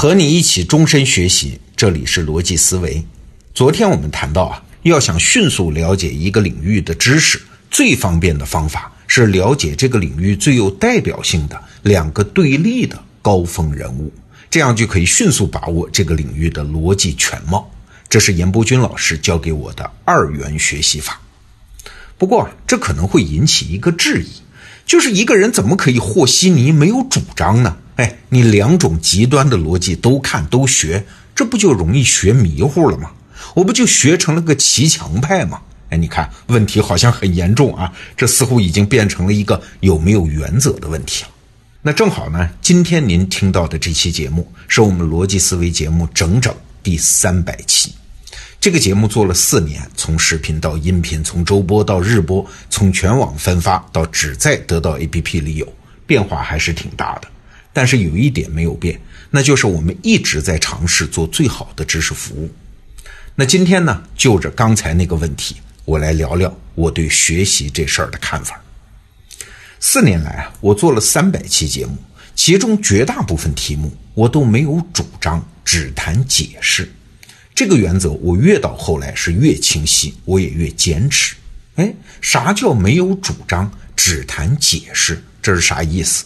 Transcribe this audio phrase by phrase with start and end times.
[0.00, 3.04] 和你一起终身学习，这里是逻辑思维。
[3.52, 14.12] 昨天我们谈到啊，要想迅速了解一个领域的知识，最方便的方法是了解这个领域最有代表性的两个对立的高峰人物，
[14.48, 17.68] 这样就可以迅速把握这个领域的逻辑全貌。
[18.08, 21.20] 这是严伯钧老师教给我的二元学习法。
[22.16, 24.28] 不过啊，这可能会引起一个质疑，
[24.86, 27.78] 就是一个人怎么可以和稀泥没有主张呢？
[27.98, 33.10] 哎，你两种极端的逻辑都看都学，这不就容易学迷糊了吗？
[33.54, 35.60] 我不就学成了个骑墙派吗？
[35.90, 41.30] 哎，你看问题好像很严重啊，这似乎已经变成了一个有没有原则的问题了。
[41.82, 47.92] 那正好呢，今天您听到的这期节目是我们逻辑思维节目整整第三百期。
[48.60, 55.72] 这个节目做了四年，从视频到音频，从周播到日播，从全网分发到只在得到 APP 里有，
[56.06, 57.28] 变化还是挺大的。
[57.72, 59.00] 但是有一点没有变，
[59.30, 62.50] 那就是我们一直在尝试做最好的知识服务。
[63.34, 68.60] 那今天呢，就着刚才那个问题，我来聊聊我对学习这事儿的看法。
[69.80, 71.96] 四年来啊，我做了三百期节目，
[72.34, 76.90] 其中绝大部分题目我都没有主张，只谈解释。
[77.54, 81.36] 这个原则我越到后来是越清晰，我也越坚持。
[81.76, 85.22] 哎，啥叫没有主张，只谈解释？
[85.40, 86.24] 这是啥意思？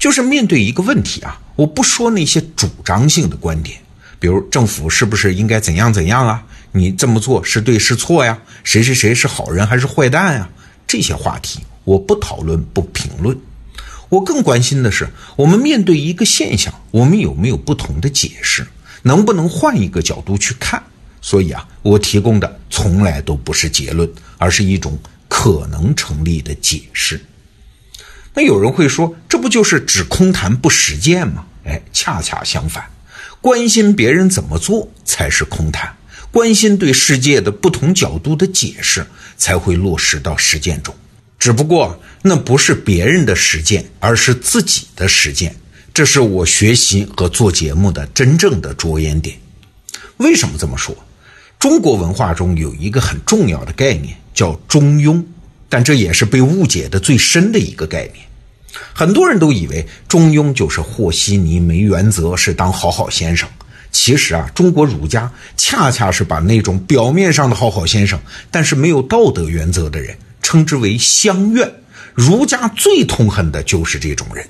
[0.00, 3.78] 就是面对一个问题啊，我不说那些主张性的观点，
[4.18, 6.42] 比如政府是不是应该怎样怎样啊？
[6.72, 8.38] 你这么做是对是错呀？
[8.64, 10.48] 谁谁谁是好人还是坏蛋呀？
[10.86, 13.36] 这些话题我不讨论不评论，
[14.08, 15.06] 我更关心的是，
[15.36, 18.66] 我们面对一个现象，我们有没有不同的解释？
[19.02, 20.82] 能不能换一个角度去看？
[21.20, 27.22] 所以啊，我提供的从来都不是结论，而是一种可能成立的解释。
[28.34, 31.46] 那有人会说，这不就是只空谈不实践吗？
[31.64, 32.84] 哎，恰恰相反，
[33.40, 35.96] 关心别人怎么做才是空谈，
[36.30, 40.94] 关心对世界的不同角度的解释才会落实到实践中。
[41.38, 45.56] 只不过那不是别人的实践，而是自己的实践。
[45.92, 49.36] 这是我学习和做节目的真正的着眼点。
[50.18, 50.96] 为什么这么说？
[51.58, 55.22] 中国文化中有一个很重要的概念叫中庸。
[55.70, 58.26] 但这也是被误解的最深的一个概念，
[58.92, 63.48] 很多人都以为中庸就是和稀泥、没原则，是当好好先生。
[63.92, 68.20] 其实啊，中国儒家恰恰是把那种表面上的好好先生，
[68.50, 71.72] 但是没有道德原则的人，称之为乡愿。
[72.14, 74.46] 儒家最痛恨的就是这种人。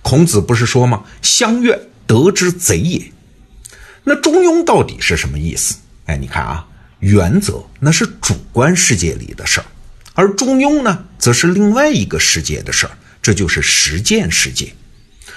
[0.00, 1.04] 孔子不是说吗？
[1.22, 3.00] 乡愿，德之贼也。
[4.04, 5.76] 那中庸到底是什么意思？
[6.06, 6.66] 哎，你看啊，
[7.00, 9.66] 原则那是主观世界里的事儿。
[10.14, 12.92] 而中庸呢，则是另外一个世界的事儿，
[13.22, 14.72] 这就是实践世界。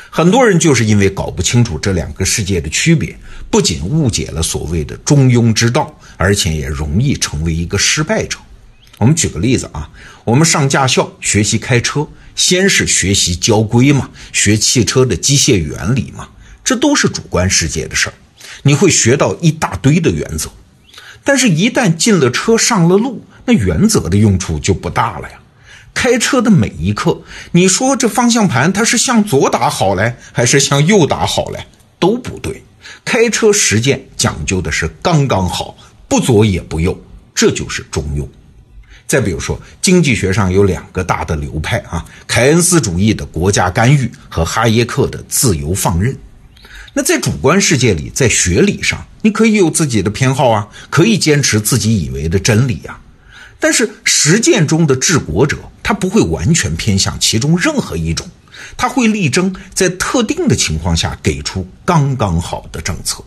[0.09, 3.17] 很多人就是因为搞不清楚这两个世界的区别，
[3.49, 8.37] 不仅误解了所谓的中庸之道，而且也容易成为一个失败者。
[8.97, 9.89] 我们举个例子啊，
[10.23, 16.29] 我们上驾校学习开车，先是学习交规嘛，学汽车的机械原理嘛，
[16.63, 18.13] 这都是主观世界的事儿，
[18.63, 20.49] 你会学到一大堆的原则。
[21.25, 25.39] 但是，一旦进了车，上了路，那原则的用处就不大了呀。
[25.93, 31.65] 开车的每一刻，你说这方向盘它是向左打好嘞，还是向右打好嘞？
[31.99, 32.61] 都不对。
[33.03, 35.75] 开车实践讲究的是刚刚好，
[36.07, 36.99] 不左也不右，
[37.33, 38.27] 这就是中庸。
[39.07, 46.15] 再比如说，经济学上有两个大的流派啊，凯恩斯主义的国家干预和哈耶克的自由放任。
[46.93, 52.99] 那在主观世界里，在学理上，你可以有自己的偏好啊，可以坚持自己以为的真理啊。
[53.65, 58.29] 但是实践中的治国者，他不会完全偏向其中任何一种，
[58.77, 63.23] 他会力争在特定的情况下给出刚刚好的政策。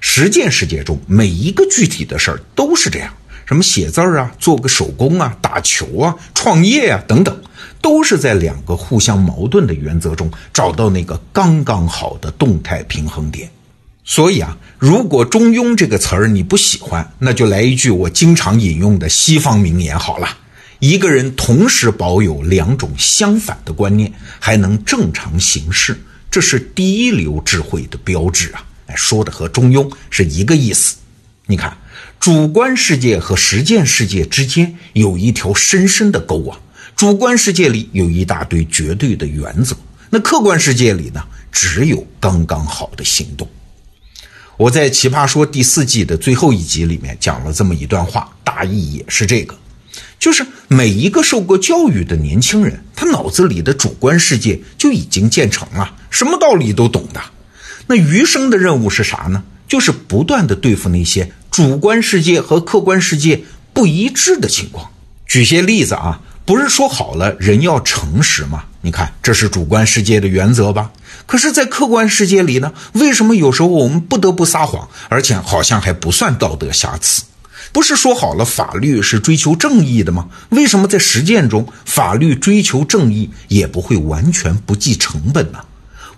[0.00, 3.10] 实践世界中每一个具体的事儿都是这样，
[3.46, 7.34] 什么写字儿啊，做个手工啊，打球啊，创业啊，等等。
[7.80, 13.50] 都是在两个互相矛盾的原则中找到那个刚刚好的动态平衡点。
[14.10, 20.26] 所以啊，如果“中庸”这个词儿你不喜欢，那就来一句我经常引用的西方名言好了：
[20.78, 24.10] 一个人同时保有两种相反的观念，
[24.40, 25.94] 还能正常行事，
[26.30, 28.64] 这是第一流智慧的标志啊！
[28.86, 30.96] 哎，说的和“中庸”是一个意思。
[31.44, 31.76] 你看，
[32.18, 36.58] 主观世界和实践世界之间有一条深深的沟啊。
[36.96, 39.76] 主观世界里有一大堆绝对的原则，
[40.08, 41.22] 那客观世界里呢，
[41.52, 43.46] 只有刚刚好的行动。
[44.58, 49.56] 我在《奇葩说》第四季的最后一集里面讲了这么一段话，大意也是这个：
[50.18, 57.22] 就是每一个受过教育的年轻人，他脑子里的主观世界就已经建成了，什么道理都懂的。
[57.86, 59.44] 那余生的任务是啥呢？
[59.68, 64.90] 就是不断的对付那些主观世界和客观世界不一致的情况。
[65.24, 68.64] 举些例子啊，不是说好了人要诚实吗？
[68.80, 70.92] 你看，这是主观世界的原则吧？
[71.26, 77.24] 可是，在客观世界里呢，为什么有时候我们不得不撒谎，而且好像还不算道德瑕疵？
[77.72, 80.28] 不是说好了法律是追求正义的吗？
[80.50, 85.58] 为什么在实践中，法律追求正义也不会完全不计成本呢？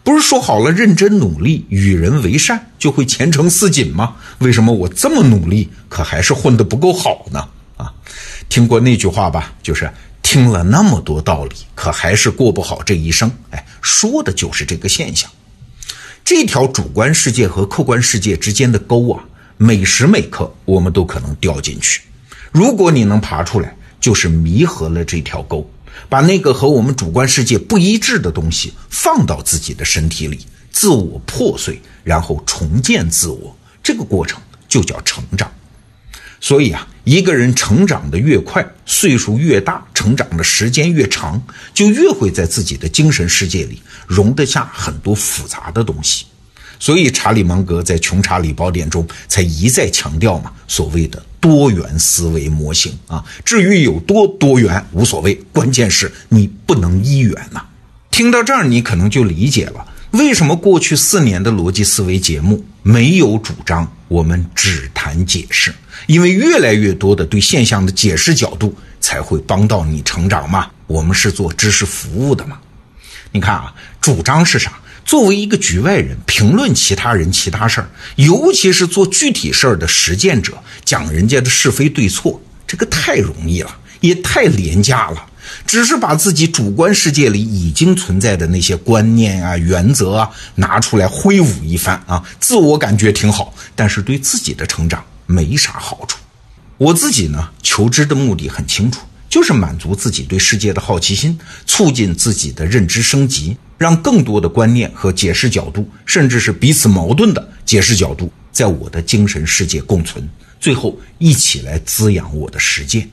[0.05, 4.17] 不是说好了认真努力、与人为善就会前程似锦吗？
[4.39, 7.49] 为什么我这么努力，可还是混得不够好呢？
[7.77, 7.93] 啊，
[8.49, 9.53] 听过那句话吧？
[9.63, 9.91] 就是
[10.31, 13.29] 听了那么多道理，可还是过不好这一生。
[13.51, 15.29] 哎，说的就是这个现象。
[16.25, 19.25] 这条主观世界和客观世界之间的沟啊。
[19.57, 22.03] 每时每刻，我们都可能掉进去。
[22.53, 25.69] 如果你能爬出来，就是弥合了这条沟，
[26.09, 33.57] 把那个和我们主观世界不一致的东西放到自己的身体里，自我破碎，然后重建自我。
[33.83, 35.51] 这个过程就叫成长。
[36.39, 41.43] 所以啊，一个人成长的越快，岁数越大，成长的时间越长，
[41.73, 46.27] 就越会在自己的精神世界里容得下很多复杂的东西。
[46.79, 53.23] 所以，查理芒格在《穷查理宝典》中才一再强调嘛，所谓的多元思维模型啊。
[53.45, 57.63] 至于有多多元无所谓，关键是你不能一元呐。
[58.11, 65.73] 听到这儿，你可能就理解了为什么过去四年的逻辑思维节目没有主张我们只谈解释，
[66.09, 70.69] 因为越来越多的对现象的解释角度才会帮到你成长嘛。
[70.89, 72.59] 我们是做知识服务的嘛。
[73.31, 74.81] 你看啊，主张是啥？
[75.05, 85.25] 作为一个局外人，评论其他人其他事儿，尤其是做具体事儿的实践者，讲人家的是非对错，这个太容易了，也太廉价了。
[85.67, 96.19] 只是把自己主观世界里已经存在的那些观念啊、原则啊拿出来挥舞一番啊，自我感觉挺好，但是对自己的成长没啥好处。
[96.79, 99.01] 我自己呢，求知的目的很清楚。
[99.29, 113.09] 就是满足自己对世界的好奇心，促进自己的认知升级，让更多的观念和解释角度，甚至是彼此矛盾的解释角度，在我的精神世界共存，最后一起来滋养我的实践。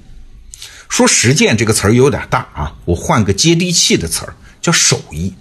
[0.89, 5.33] 说实践这个词儿有点大啊，我换个接地气的词儿，叫手艺。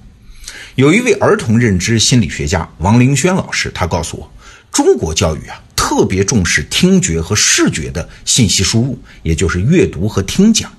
[0.74, 4.32] 有一位儿童认知心理学家王凌轩老师，他告诉我，
[4.72, 5.62] 中国教育啊。
[5.76, 10.72] 特别重视听觉和视觉的信息输入，也就是阅读和听讲。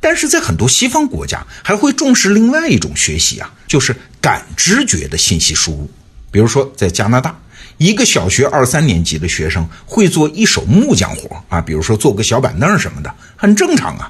[0.00, 5.88] 但是在很多西方国家，还会重视另外一种学习啊，就是感知觉的信息输入。
[6.32, 7.40] 比如说，在加拿大，
[7.82, 14.08] 一个小学二三年级的学生会做一手木匠活啊，比如说做个小板凳什么的，很正常啊。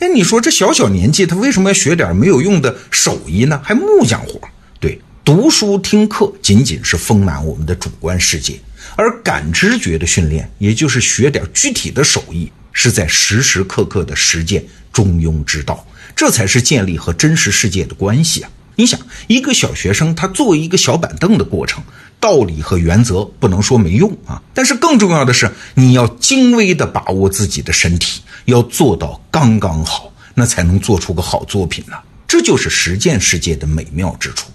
[0.00, 3.58] 哎，你说这小小年纪他为什么要学点没有用的手艺呢？
[3.64, 4.38] 还木匠活？
[4.78, 8.60] 对，读书听课仅仅是丰满我们的主观世界。
[8.96, 18.50] 而感知觉的训练，也就是学点具体的手艺，是在时时刻刻的实践中庸之道，这才是建立和真实世界的关系啊！
[18.78, 21.82] 你想，一个小学生他做一个小板凳的过程，
[22.20, 31.96] 道理和原则不能说没用啊，但是更重要的是，你要精微的把握自己的身体，要做到刚刚好，那才能做出个好作品呢。
[32.26, 34.50] 这就是实践世界的美妙之处。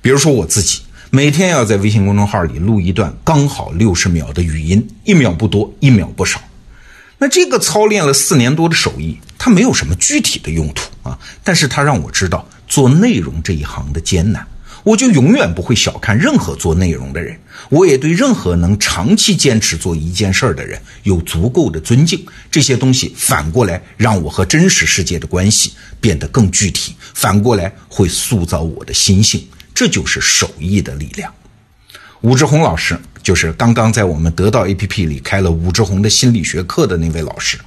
[0.00, 0.80] 比如说我自己。
[1.12, 6.40] 每天要在微信公众号里录一段刚好六十秒的语音，一秒不多，一秒不少。
[7.18, 14.46] 那这个操练了四年多的手艺，它没有什么具体的用途啊，但是它让我知道做内容这一行的艰难。
[14.82, 22.24] 我就永远不会小看任何做内容的人，我也对任何能长期坚持做一件事儿的人有足够的尊敬。
[22.50, 29.46] 这些东西反过来让我和真实世界的关系变得更具体，反过来会塑造我的心性。
[29.74, 31.32] 这就是手艺的力量。
[32.22, 37.58] 武志红老师就是刚刚在我们得到 APP 里开了武志红的心理学课的那位老师。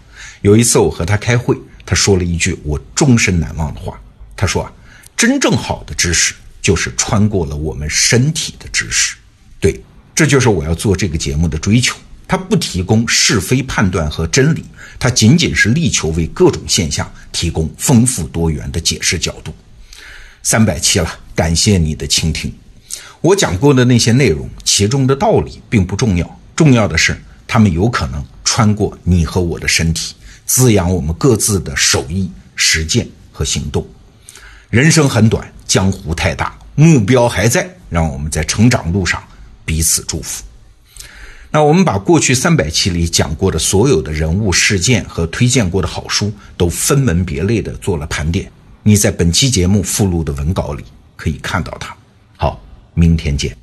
[0.41, 3.99] 有一次我和他开会，他说了一句我终身难忘的话。
[4.35, 4.71] 他说啊，
[5.15, 9.15] 真正好的知识就是穿过了我们身体的知识。
[9.59, 9.79] 对，
[10.15, 11.95] 这就是我要做这个节目的追求。
[12.27, 14.65] 它不提供是非判断和真理，
[14.97, 19.53] 它仅仅是力求为各种现象提供丰富多元的解释角度。
[20.41, 21.19] 三百期了。
[21.35, 22.53] 感谢你的倾听，
[23.19, 30.13] 我讲过的那些内容，其中的道理并不重要，重要的是他们有可能穿过你和我的身体，
[30.45, 33.83] 滋养我们各自的手艺、实践和行动。
[34.69, 39.23] 人生很短，江湖太大，目标还在，让我们在成长路上
[39.65, 40.43] 彼此祝福。
[41.49, 48.51] 那我们把过去三百期里讲过的所有的人物事件和推荐过的好书，都分门别类的做了盘点。
[48.83, 50.85] 你在本期节目附录的文稿里。
[51.15, 51.95] 可以看到它。
[52.37, 52.61] 好，
[52.93, 53.62] 明天见。